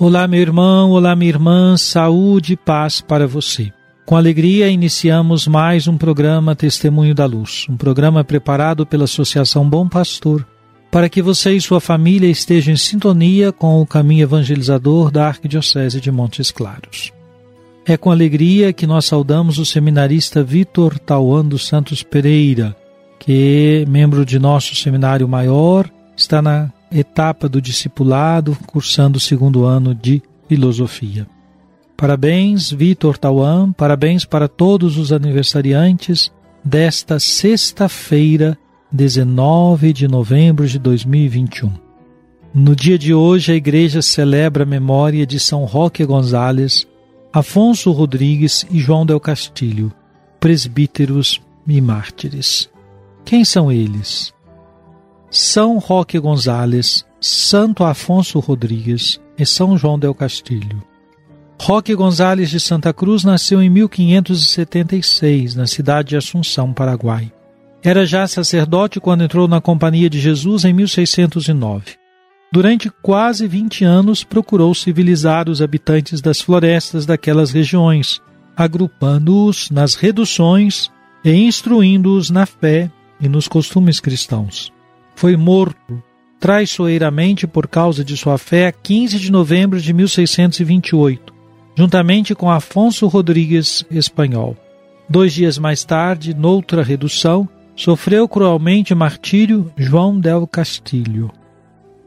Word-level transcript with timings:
Olá, 0.00 0.26
meu 0.26 0.40
irmão, 0.40 0.92
olá, 0.92 1.14
minha 1.14 1.28
irmã, 1.28 1.76
saúde 1.76 2.54
e 2.54 2.56
paz 2.56 3.02
para 3.02 3.26
você. 3.26 3.70
Com 4.06 4.16
alegria, 4.16 4.70
iniciamos 4.70 5.46
mais 5.46 5.86
um 5.86 5.98
programa 5.98 6.56
Testemunho 6.56 7.14
da 7.14 7.26
Luz, 7.26 7.66
um 7.68 7.76
programa 7.76 8.24
preparado 8.24 8.86
pela 8.86 9.04
Associação 9.04 9.68
Bom 9.68 9.86
Pastor, 9.86 10.46
para 10.90 11.06
que 11.06 11.20
você 11.20 11.52
e 11.52 11.60
sua 11.60 11.82
família 11.82 12.30
estejam 12.30 12.72
em 12.72 12.78
sintonia 12.78 13.52
com 13.52 13.78
o 13.82 13.86
caminho 13.86 14.22
evangelizador 14.22 15.10
da 15.10 15.26
Arquidiocese 15.26 16.00
de 16.00 16.10
Montes 16.10 16.50
Claros. 16.50 17.12
É 17.84 17.94
com 17.98 18.10
alegria 18.10 18.72
que 18.72 18.86
nós 18.86 19.04
saudamos 19.04 19.58
o 19.58 19.66
seminarista 19.66 20.42
Vitor 20.42 20.98
Tauan 20.98 21.44
dos 21.44 21.66
Santos 21.66 22.02
Pereira, 22.02 22.74
que, 23.18 23.84
membro 23.86 24.24
de 24.24 24.38
nosso 24.38 24.74
seminário 24.74 25.28
maior, 25.28 25.90
está 26.16 26.40
na 26.40 26.72
etapa 26.92 27.48
do 27.48 27.60
discipulado, 27.60 28.56
cursando 28.66 29.18
o 29.18 29.20
segundo 29.20 29.64
ano 29.64 29.94
de 29.94 30.22
filosofia. 30.48 31.26
Parabéns, 31.96 32.70
Vitor 32.72 33.18
Tauan, 33.18 33.72
parabéns 33.72 34.24
para 34.24 34.48
todos 34.48 34.96
os 34.96 35.12
aniversariantes 35.12 36.32
desta 36.64 37.20
sexta-feira, 37.20 38.56
19 38.90 39.92
de 39.92 40.08
novembro 40.08 40.66
de 40.66 40.78
2021. 40.78 41.72
No 42.52 42.74
dia 42.74 42.98
de 42.98 43.14
hoje, 43.14 43.52
a 43.52 43.54
igreja 43.54 44.02
celebra 44.02 44.64
a 44.64 44.66
memória 44.66 45.24
de 45.24 45.38
São 45.38 45.64
Roque 45.64 46.04
Gonzales, 46.04 46.86
Afonso 47.32 47.92
Rodrigues 47.92 48.66
e 48.70 48.80
João 48.80 49.06
del 49.06 49.20
Castilho, 49.20 49.92
presbíteros 50.40 51.40
e 51.66 51.80
mártires. 51.80 52.68
Quem 53.24 53.44
são 53.44 53.70
eles? 53.70 54.34
São 55.30 55.78
Roque 55.78 56.18
Gonzales, 56.18 57.06
Santo 57.20 57.84
Afonso 57.84 58.40
Rodrigues 58.40 59.20
e 59.38 59.46
São 59.46 59.78
João 59.78 59.96
del 59.96 60.12
Castilho. 60.12 60.82
Roque 61.62 61.94
Gonzales 61.94 62.50
de 62.50 62.58
Santa 62.58 62.92
Cruz 62.92 63.22
nasceu 63.22 63.62
em 63.62 63.70
1576, 63.70 65.54
na 65.54 65.68
cidade 65.68 66.08
de 66.08 66.16
Assunção, 66.16 66.72
Paraguai. 66.72 67.30
Era 67.80 68.04
já 68.04 68.26
sacerdote 68.26 68.98
quando 68.98 69.22
entrou 69.22 69.46
na 69.46 69.60
Companhia 69.60 70.10
de 70.10 70.18
Jesus 70.18 70.64
em 70.64 70.72
1609. 70.72 71.96
Durante 72.52 72.90
quase 73.00 73.46
20 73.46 73.84
anos 73.84 74.24
procurou 74.24 74.74
civilizar 74.74 75.48
os 75.48 75.62
habitantes 75.62 76.20
das 76.20 76.40
florestas 76.40 77.06
daquelas 77.06 77.52
regiões, 77.52 78.20
agrupando-os 78.56 79.70
nas 79.70 79.94
reduções 79.94 80.90
e 81.24 81.32
instruindo-os 81.32 82.30
na 82.30 82.46
fé 82.46 82.90
e 83.20 83.28
nos 83.28 83.46
costumes 83.46 84.00
cristãos. 84.00 84.72
Foi 85.20 85.36
morto 85.36 86.02
traiçoeiramente 86.40 87.46
por 87.46 87.68
causa 87.68 88.02
de 88.02 88.16
sua 88.16 88.38
fé 88.38 88.68
a 88.68 88.72
15 88.72 89.18
de 89.18 89.30
novembro 89.30 89.78
de 89.78 89.92
1628, 89.92 91.34
juntamente 91.76 92.34
com 92.34 92.50
Afonso 92.50 93.06
Rodrigues 93.06 93.84
Espanhol. 93.90 94.56
Dois 95.06 95.34
dias 95.34 95.58
mais 95.58 95.84
tarde, 95.84 96.32
noutra 96.32 96.82
redução, 96.82 97.46
sofreu 97.76 98.26
cruelmente 98.26 98.94
martírio 98.94 99.70
João 99.76 100.18
del 100.18 100.46
Castilho, 100.46 101.30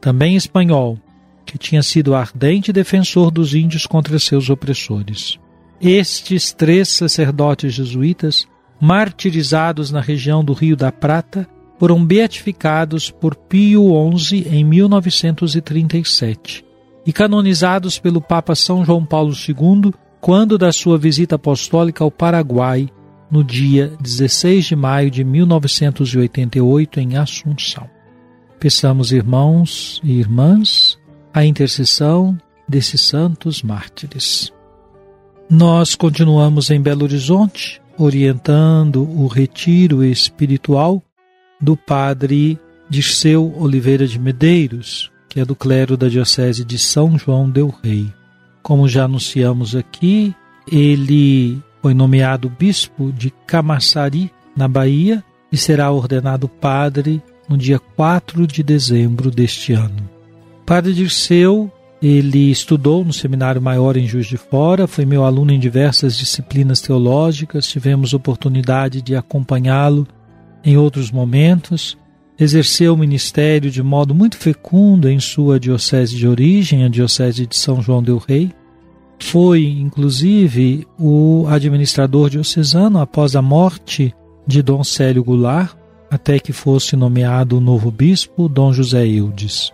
também 0.00 0.34
espanhol, 0.34 0.98
que 1.46 1.56
tinha 1.56 1.84
sido 1.84 2.16
ardente 2.16 2.72
defensor 2.72 3.30
dos 3.30 3.54
índios 3.54 3.86
contra 3.86 4.18
seus 4.18 4.50
opressores. 4.50 5.38
Estes 5.80 6.52
três 6.52 6.88
sacerdotes 6.88 7.74
jesuítas, 7.74 8.48
martirizados 8.80 9.92
na 9.92 10.00
região 10.00 10.44
do 10.44 10.52
Rio 10.52 10.74
da 10.74 10.90
Prata, 10.90 11.48
foram 11.78 12.04
beatificados 12.04 13.10
por 13.10 13.34
Pio 13.34 13.90
XI 14.16 14.46
em 14.48 14.64
1937 14.64 16.64
e 17.06 17.12
canonizados 17.12 17.98
pelo 17.98 18.20
Papa 18.20 18.54
São 18.54 18.84
João 18.84 19.04
Paulo 19.04 19.32
II 19.32 19.92
quando 20.20 20.56
da 20.56 20.72
sua 20.72 20.96
visita 20.96 21.34
apostólica 21.34 22.02
ao 22.02 22.10
Paraguai 22.10 22.88
no 23.30 23.44
dia 23.44 23.92
16 24.00 24.64
de 24.64 24.76
maio 24.76 25.10
de 25.10 25.24
1988 25.24 27.00
em 27.00 27.16
Assunção. 27.16 27.88
Peçamos, 28.58 29.12
irmãos 29.12 30.00
e 30.02 30.12
irmãs, 30.12 30.98
a 31.32 31.44
intercessão 31.44 32.38
desses 32.66 33.00
santos 33.00 33.62
mártires. 33.62 34.52
Nós 35.50 35.94
continuamos 35.94 36.70
em 36.70 36.80
Belo 36.80 37.04
Horizonte, 37.04 37.82
orientando 37.98 39.02
o 39.02 39.26
retiro 39.26 40.02
espiritual 40.02 41.02
do 41.60 41.76
padre 41.76 42.58
Dirceu 42.88 43.54
Oliveira 43.58 44.06
de 44.06 44.18
Medeiros, 44.18 45.10
que 45.28 45.40
é 45.40 45.44
do 45.44 45.56
clero 45.56 45.96
da 45.96 46.08
Diocese 46.08 46.64
de 46.64 46.78
São 46.78 47.18
João 47.18 47.50
del 47.50 47.74
Rei. 47.82 48.12
Como 48.62 48.88
já 48.88 49.04
anunciamos 49.04 49.74
aqui, 49.74 50.34
ele 50.70 51.60
foi 51.82 51.92
nomeado 51.92 52.48
bispo 52.48 53.12
de 53.12 53.30
Camaçari, 53.46 54.30
na 54.56 54.68
Bahia, 54.68 55.22
e 55.50 55.56
será 55.56 55.90
ordenado 55.90 56.48
padre 56.48 57.22
no 57.48 57.56
dia 57.56 57.78
4 57.78 58.46
de 58.46 58.62
dezembro 58.62 59.30
deste 59.30 59.72
ano. 59.72 60.08
Padre 60.64 60.94
Dirceu, 60.94 61.70
ele 62.00 62.50
estudou 62.50 63.04
no 63.04 63.12
Seminário 63.12 63.60
Maior 63.60 63.96
em 63.96 64.06
Juiz 64.06 64.26
de 64.26 64.36
Fora, 64.36 64.86
foi 64.86 65.04
meu 65.04 65.24
aluno 65.24 65.52
em 65.52 65.58
diversas 65.58 66.16
disciplinas 66.16 66.80
teológicas, 66.80 67.66
tivemos 67.66 68.14
oportunidade 68.14 69.02
de 69.02 69.14
acompanhá-lo 69.14 70.06
em 70.64 70.76
outros 70.76 71.10
momentos, 71.10 71.96
exerceu 72.38 72.94
o 72.94 72.98
ministério 72.98 73.70
de 73.70 73.82
modo 73.82 74.14
muito 74.14 74.36
fecundo 74.36 75.08
em 75.08 75.20
sua 75.20 75.60
diocese 75.60 76.16
de 76.16 76.26
origem, 76.26 76.84
a 76.84 76.88
diocese 76.88 77.46
de 77.46 77.56
São 77.56 77.82
João 77.82 78.02
del 78.02 78.18
Rei. 78.18 78.50
Foi, 79.18 79.64
inclusive, 79.66 80.86
o 80.98 81.46
administrador 81.48 82.30
diocesano 82.30 82.98
após 82.98 83.36
a 83.36 83.42
morte 83.42 84.14
de 84.46 84.62
Dom 84.62 84.82
Célio 84.82 85.22
Goulart, 85.22 85.76
até 86.10 86.38
que 86.38 86.52
fosse 86.52 86.96
nomeado 86.96 87.58
o 87.58 87.60
novo 87.60 87.90
bispo, 87.90 88.48
Dom 88.48 88.72
José 88.72 89.06
Eudes. 89.06 89.72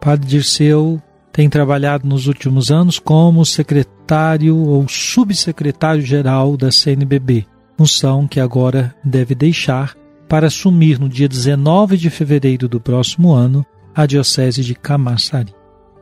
Padre 0.00 0.28
Dirceu 0.28 1.00
tem 1.32 1.48
trabalhado 1.48 2.08
nos 2.08 2.26
últimos 2.26 2.70
anos 2.70 2.98
como 2.98 3.44
secretário 3.44 4.56
ou 4.56 4.88
subsecretário-geral 4.88 6.56
da 6.56 6.70
CNBB, 6.70 7.46
função 7.76 8.26
que 8.26 8.40
agora 8.40 8.94
deve 9.04 9.34
deixar 9.34 9.94
para 10.30 10.46
assumir 10.46 10.96
no 11.00 11.08
dia 11.08 11.28
19 11.28 11.96
de 11.96 12.08
fevereiro 12.08 12.68
do 12.68 12.78
próximo 12.80 13.32
ano 13.32 13.66
a 13.92 14.06
Diocese 14.06 14.62
de 14.62 14.76
Camaçari. 14.76 15.52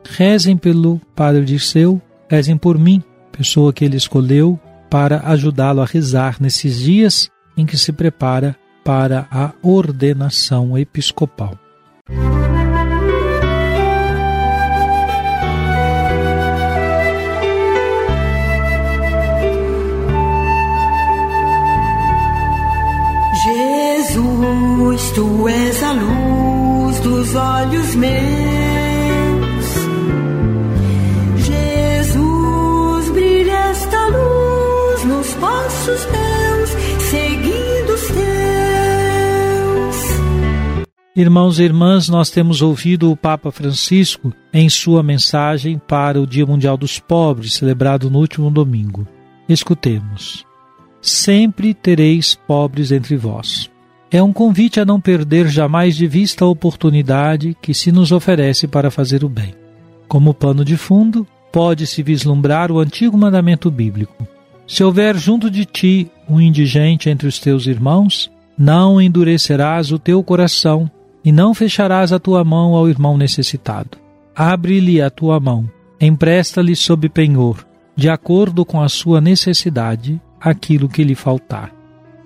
Rezem 0.07 0.55
pelo 0.55 1.01
Padre 1.15 1.43
Dirceu, 1.43 1.99
rezem 2.29 2.55
por 2.55 2.77
mim, 2.77 3.01
pessoa 3.31 3.73
que 3.73 3.83
ele 3.83 3.97
escolheu 3.97 4.59
para 4.87 5.23
ajudá-lo 5.25 5.81
a 5.81 5.85
rezar 5.85 6.37
nesses 6.39 6.77
dias 6.77 7.27
em 7.57 7.65
que 7.65 7.75
se 7.75 7.91
prepara 7.91 8.55
para 8.85 9.27
a 9.31 9.51
ordenação 9.63 10.77
episcopal. 10.77 11.57
Irmãos 41.19 41.59
e 41.59 41.63
irmãs, 41.63 42.07
nós 42.07 42.29
temos 42.29 42.61
ouvido 42.61 43.11
o 43.11 43.17
Papa 43.17 43.51
Francisco 43.51 44.33
em 44.53 44.69
sua 44.69 45.03
mensagem 45.03 45.77
para 45.77 46.17
o 46.17 46.25
Dia 46.25 46.45
Mundial 46.45 46.77
dos 46.77 46.97
Pobres, 46.97 47.55
celebrado 47.55 48.09
no 48.09 48.19
último 48.19 48.49
domingo. 48.49 49.05
Escutemos. 49.49 50.45
Sempre 51.01 51.73
tereis 51.73 52.35
pobres 52.47 52.89
entre 52.93 53.17
vós. 53.17 53.69
É 54.09 54.23
um 54.23 54.31
convite 54.31 54.79
a 54.79 54.85
não 54.85 55.01
perder 55.01 55.49
jamais 55.49 55.97
de 55.97 56.07
vista 56.07 56.45
a 56.45 56.47
oportunidade 56.47 57.53
que 57.61 57.73
se 57.73 57.91
nos 57.91 58.13
oferece 58.13 58.65
para 58.65 58.89
fazer 58.89 59.21
o 59.21 59.27
bem. 59.27 59.53
Como 60.07 60.33
pano 60.33 60.63
de 60.63 60.77
fundo, 60.77 61.27
pode-se 61.51 62.01
vislumbrar 62.01 62.71
o 62.71 62.79
antigo 62.79 63.17
mandamento 63.17 63.69
bíblico: 63.69 64.25
Se 64.65 64.85
houver 64.85 65.17
junto 65.17 65.51
de 65.51 65.65
ti 65.65 66.09
um 66.29 66.39
indigente 66.39 67.09
entre 67.09 67.27
os 67.27 67.39
teus 67.39 67.67
irmãos, 67.67 68.31
não 68.57 69.01
endurecerás 69.01 69.91
o 69.91 69.99
teu 69.99 70.23
coração 70.23 70.89
e 71.23 71.31
não 71.31 71.53
fecharás 71.53 72.11
a 72.11 72.19
tua 72.19 72.43
mão 72.43 72.75
ao 72.75 72.87
irmão 72.87 73.17
necessitado. 73.17 73.97
Abre-lhe 74.35 75.01
a 75.01 75.09
tua 75.09 75.39
mão, 75.39 75.69
empresta-lhe 75.99 76.75
sob 76.75 77.09
penhor, 77.09 77.65
de 77.95 78.09
acordo 78.09 78.63
com 78.65 78.81
a 78.81 78.87
sua 78.87 79.19
necessidade, 79.19 80.21
aquilo 80.39 80.87
que 80.87 81.03
lhe 81.03 81.15
faltar. 81.15 81.73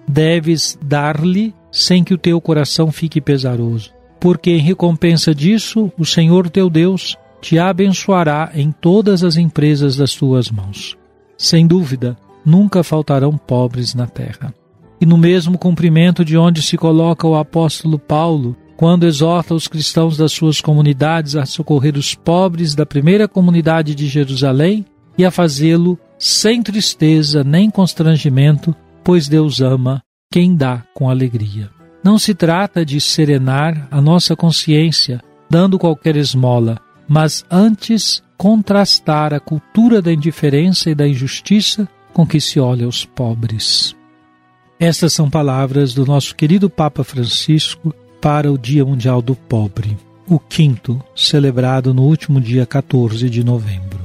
Deves 0.07 0.77
dar-lhe 0.83 1.53
sem 1.71 2.03
que 2.03 2.13
o 2.13 2.17
teu 2.17 2.39
coração 2.39 2.91
fique 2.91 3.19
pesaroso, 3.19 3.91
porque 4.19 4.51
em 4.51 4.59
recompensa 4.59 5.33
disso 5.33 5.91
o 5.97 6.05
Senhor 6.05 6.49
teu 6.49 6.69
Deus 6.69 7.17
te 7.41 7.57
abençoará 7.57 8.51
em 8.53 8.71
todas 8.71 9.23
as 9.23 9.35
empresas 9.35 9.95
das 9.95 10.13
tuas 10.13 10.49
mãos. 10.49 10.95
Sem 11.37 11.65
dúvida, 11.65 12.15
nunca 12.45 12.83
faltarão 12.83 13.37
pobres 13.37 13.93
na 13.93 14.07
terra. 14.07 14.53
E 15.01 15.05
no 15.05 15.17
mesmo 15.17 15.57
cumprimento 15.57 16.23
de 16.23 16.37
onde 16.37 16.61
se 16.61 16.77
coloca 16.77 17.27
o 17.27 17.35
apóstolo 17.35 17.99
Paulo, 17.99 18.55
quando 18.75 19.05
exorta 19.05 19.53
os 19.53 19.67
cristãos 19.67 20.17
das 20.17 20.31
suas 20.31 20.59
comunidades 20.59 21.35
a 21.35 21.45
socorrer 21.45 21.95
os 21.97 22.15
pobres 22.15 22.75
da 22.75 22.85
primeira 22.85 23.27
comunidade 23.27 23.93
de 23.95 24.07
Jerusalém 24.07 24.85
e 25.17 25.25
a 25.25 25.31
fazê-lo 25.31 25.97
sem 26.17 26.61
tristeza 26.61 27.43
nem 27.43 27.69
constrangimento, 27.69 28.75
pois 29.03 29.27
Deus 29.27 29.61
ama 29.61 30.01
quem 30.31 30.55
dá 30.55 30.83
com 30.93 31.09
alegria. 31.09 31.69
Não 32.03 32.17
se 32.17 32.33
trata 32.33 32.85
de 32.85 32.99
serenar 32.99 33.87
a 33.91 34.01
nossa 34.01 34.35
consciência 34.35 35.21
dando 35.49 35.77
qualquer 35.77 36.15
esmola, 36.15 36.79
mas 37.07 37.45
antes 37.49 38.23
contrastar 38.37 39.33
a 39.33 39.39
cultura 39.39 40.01
da 40.01 40.11
indiferença 40.11 40.89
e 40.89 40.95
da 40.95 41.07
injustiça 41.07 41.87
com 42.11 42.25
que 42.25 42.41
se 42.41 42.59
olha 42.59 42.87
os 42.87 43.05
pobres. 43.05 43.95
Estas 44.79 45.13
são 45.13 45.29
palavras 45.29 45.93
do 45.93 46.05
nosso 46.05 46.35
querido 46.35 46.69
Papa 46.69 47.03
Francisco 47.03 47.93
para 48.23 48.49
o 48.49 48.57
Dia 48.57 48.85
Mundial 48.85 49.21
do 49.21 49.35
Pobre, 49.35 49.97
o 50.29 50.39
quinto, 50.39 51.03
celebrado 51.13 51.93
no 51.93 52.03
último 52.03 52.39
dia 52.39 52.65
14 52.65 53.29
de 53.29 53.43
novembro. 53.43 53.99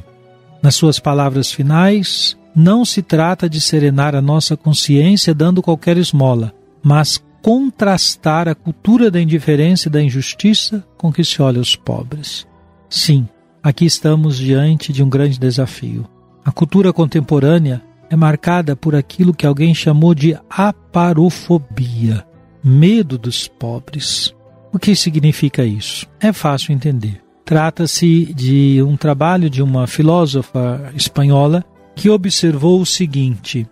Nas 0.60 0.74
suas 0.74 0.98
palavras 0.98 1.52
finais, 1.52 2.36
não 2.52 2.84
se 2.84 3.00
trata 3.00 3.48
de 3.48 3.60
serenar 3.60 4.16
a 4.16 4.20
nossa 4.20 4.56
consciência 4.56 5.32
dando 5.32 5.62
qualquer 5.62 5.96
esmola, 5.96 6.52
mas 6.82 7.22
contrastar 7.40 8.48
a 8.48 8.56
cultura 8.56 9.08
da 9.08 9.20
indiferença 9.20 9.86
e 9.86 9.92
da 9.92 10.02
injustiça 10.02 10.84
com 10.96 11.12
que 11.12 11.22
se 11.22 11.40
olha 11.40 11.60
os 11.60 11.76
pobres. 11.76 12.44
Sim, 12.90 13.28
aqui 13.62 13.86
estamos 13.86 14.36
diante 14.36 14.92
de 14.92 15.00
um 15.00 15.08
grande 15.08 15.38
desafio. 15.38 16.04
A 16.44 16.50
cultura 16.50 16.92
contemporânea 16.92 17.80
é 18.10 18.16
marcada 18.16 18.74
por 18.74 18.96
aquilo 18.96 19.32
que 19.32 19.46
alguém 19.46 19.72
chamou 19.72 20.12
de 20.12 20.36
aparofobia, 20.50 22.26
medo 22.68 23.16
dos 23.16 23.48
pobres. 23.48 24.34
O 24.72 24.78
que 24.78 24.94
significa 24.94 25.64
isso? 25.64 26.06
É 26.20 26.32
fácil 26.32 26.72
entender. 26.72 27.20
Trata-se 27.44 28.26
de 28.34 28.82
um 28.82 28.94
trabalho 28.94 29.48
de 29.48 29.62
uma 29.62 29.86
filósofa 29.86 30.92
espanhola 30.94 31.64
que 31.96 32.10
observou 32.10 32.80
o 32.80 32.86
seguinte: 32.86 33.66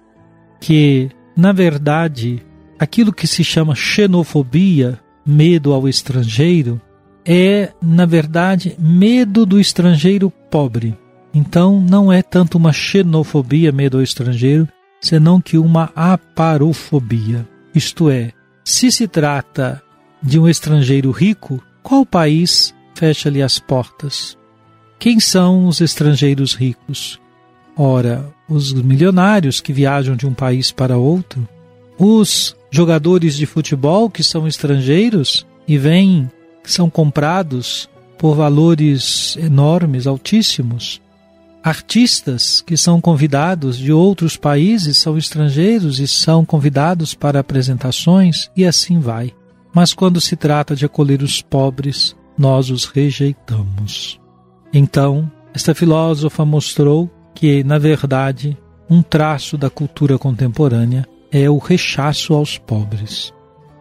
que, 0.58 1.10
na 1.36 1.52
verdade, 1.52 2.42
aquilo 2.78 3.12
que 3.12 3.26
se 3.26 3.44
chama 3.44 3.74
xenofobia, 3.74 4.98
medo 5.26 5.74
ao 5.74 5.86
estrangeiro, 5.86 6.80
é, 7.22 7.72
na 7.82 8.06
verdade, 8.06 8.74
medo 8.78 9.44
do 9.44 9.60
estrangeiro 9.60 10.30
pobre. 10.50 10.96
Então, 11.34 11.78
não 11.78 12.10
é 12.10 12.22
tanto 12.22 12.56
uma 12.56 12.72
xenofobia, 12.72 13.70
medo 13.70 13.98
ao 13.98 14.02
estrangeiro, 14.02 14.66
senão 15.02 15.38
que 15.38 15.58
uma 15.58 15.90
aparofobia. 15.94 17.46
Isto 17.74 18.08
é, 18.08 18.32
se 18.66 18.90
se 18.90 19.06
trata 19.06 19.80
de 20.20 20.40
um 20.40 20.48
estrangeiro 20.48 21.12
rico, 21.12 21.62
qual 21.84 22.04
país 22.04 22.74
fecha-lhe 22.96 23.40
as 23.40 23.60
portas? 23.60 24.36
Quem 24.98 25.20
são 25.20 25.68
os 25.68 25.80
estrangeiros 25.80 26.52
ricos? 26.52 27.20
Ora, 27.76 28.28
os 28.48 28.72
milionários 28.72 29.60
que 29.60 29.72
viajam 29.72 30.16
de 30.16 30.26
um 30.26 30.34
país 30.34 30.72
para 30.72 30.98
outro, 30.98 31.48
os 31.96 32.56
jogadores 32.68 33.36
de 33.36 33.46
futebol 33.46 34.10
que 34.10 34.24
são 34.24 34.48
estrangeiros 34.48 35.46
e 35.68 35.78
vêm, 35.78 36.28
são 36.64 36.90
comprados 36.90 37.88
por 38.18 38.34
valores 38.34 39.36
enormes, 39.36 40.08
altíssimos. 40.08 41.00
Artistas 41.66 42.60
que 42.60 42.76
são 42.76 43.00
convidados 43.00 43.76
de 43.76 43.92
outros 43.92 44.36
países 44.36 44.98
são 44.98 45.18
estrangeiros 45.18 45.98
e 45.98 46.06
são 46.06 46.44
convidados 46.44 47.12
para 47.12 47.40
apresentações 47.40 48.48
e 48.56 48.64
assim 48.64 49.00
vai. 49.00 49.34
Mas 49.74 49.92
quando 49.92 50.20
se 50.20 50.36
trata 50.36 50.76
de 50.76 50.86
acolher 50.86 51.24
os 51.24 51.42
pobres, 51.42 52.14
nós 52.38 52.70
os 52.70 52.84
rejeitamos. 52.84 54.20
Então, 54.72 55.28
esta 55.52 55.74
filósofa 55.74 56.44
mostrou 56.44 57.10
que, 57.34 57.64
na 57.64 57.78
verdade, 57.78 58.56
um 58.88 59.02
traço 59.02 59.58
da 59.58 59.68
cultura 59.68 60.16
contemporânea 60.16 61.04
é 61.32 61.50
o 61.50 61.58
rechaço 61.58 62.32
aos 62.32 62.56
pobres. 62.56 63.34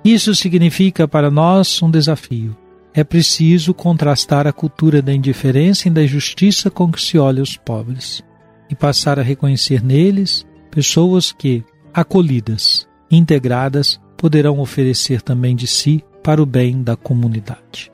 Isso 0.03 0.33
significa 0.33 1.07
para 1.07 1.29
nós 1.29 1.79
um 1.83 1.91
desafio. 1.91 2.57
É 2.97 3.03
preciso 3.03 3.73
contrastar 3.73 4.47
a 4.47 4.53
cultura 4.53 5.01
da 5.01 5.13
indiferença 5.13 5.89
e 5.89 5.91
da 5.91 6.01
injustiça 6.01 6.71
com 6.71 6.89
que 6.89 7.01
se 7.01 7.17
olha 7.17 7.43
os 7.43 7.57
pobres 7.57 8.23
e 8.69 8.75
passar 8.75 9.19
a 9.19 9.21
reconhecer 9.21 9.83
neles 9.83 10.47
pessoas 10.71 11.33
que, 11.33 11.61
acolhidas, 11.93 12.87
integradas, 13.11 13.99
poderão 14.15 14.59
oferecer 14.59 15.21
também 15.21 15.57
de 15.57 15.67
si 15.67 16.01
para 16.23 16.41
o 16.41 16.45
bem 16.45 16.81
da 16.81 16.95
comunidade. 16.95 17.91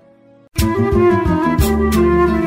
Música 0.62 2.41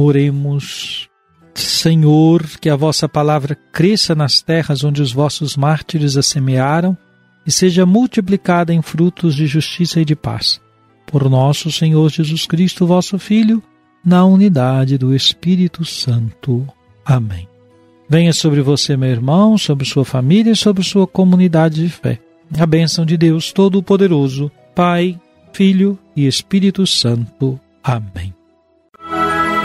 Oremos. 0.00 1.08
Senhor, 1.54 2.46
que 2.60 2.70
a 2.70 2.76
vossa 2.76 3.08
palavra 3.08 3.56
cresça 3.72 4.14
nas 4.14 4.40
terras 4.40 4.84
onde 4.84 5.02
os 5.02 5.12
vossos 5.12 5.56
mártires 5.56 6.16
a 6.16 6.22
semearam 6.22 6.96
e 7.44 7.50
seja 7.50 7.84
multiplicada 7.84 8.72
em 8.72 8.80
frutos 8.80 9.34
de 9.34 9.48
justiça 9.48 10.00
e 10.00 10.04
de 10.04 10.14
paz. 10.14 10.60
Por 11.04 11.28
nosso 11.28 11.72
Senhor 11.72 12.08
Jesus 12.10 12.46
Cristo, 12.46 12.86
vosso 12.86 13.18
Filho, 13.18 13.60
na 14.04 14.24
unidade 14.24 14.96
do 14.96 15.12
Espírito 15.12 15.84
Santo. 15.84 16.64
Amém. 17.04 17.48
Venha 18.08 18.32
sobre 18.32 18.62
você, 18.62 18.96
meu 18.96 19.10
irmão, 19.10 19.58
sobre 19.58 19.84
sua 19.84 20.04
família 20.04 20.52
e 20.52 20.56
sobre 20.56 20.84
sua 20.84 21.08
comunidade 21.08 21.82
de 21.82 21.88
fé. 21.88 22.20
A 22.56 22.66
bênção 22.66 23.04
de 23.04 23.16
Deus 23.16 23.52
Todo-Poderoso, 23.52 24.48
Pai, 24.76 25.20
Filho 25.52 25.98
e 26.14 26.24
Espírito 26.24 26.86
Santo. 26.86 27.58
Amém. 27.82 28.37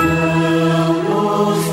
Não 0.04 1.73